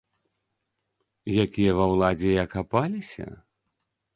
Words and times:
Якія 1.45 1.75
ва 1.81 1.85
ўладзе 1.91 2.29
і 2.33 2.41
акапаліся? 2.45 3.25